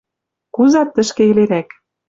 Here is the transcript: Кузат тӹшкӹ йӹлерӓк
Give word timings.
Кузат 0.55 0.89
тӹшкӹ 0.95 1.23
йӹлерӓк 1.27 1.69